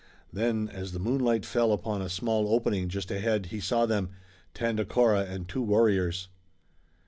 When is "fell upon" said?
1.45-2.01